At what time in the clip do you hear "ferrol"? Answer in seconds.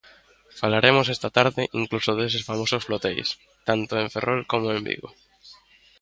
4.13-4.41